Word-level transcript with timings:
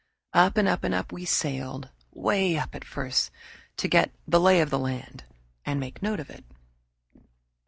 Up 0.33 0.57
and 0.57 0.67
up 0.67 0.83
and 0.83 0.95
up 0.95 1.11
we 1.11 1.25
sailed, 1.25 1.89
way 2.11 2.57
up 2.57 2.73
at 2.73 2.83
first, 2.83 3.29
to 3.77 3.87
get 3.87 4.11
"the 4.27 4.39
lay 4.39 4.59
of 4.59 4.71
the 4.71 4.79
land" 4.79 5.25
and 5.63 5.79
make 5.79 6.01
note 6.01 6.19
of 6.19 6.31
it. 6.31 6.43